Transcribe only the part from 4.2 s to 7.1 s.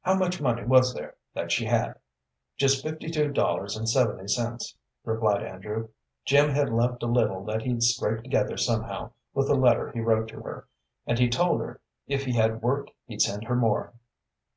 cents," replied Andrew. "Jim had left a